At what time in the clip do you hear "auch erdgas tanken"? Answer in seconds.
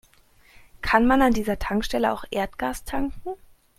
2.11-3.35